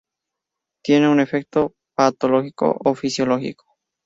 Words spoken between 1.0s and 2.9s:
un efecto patológico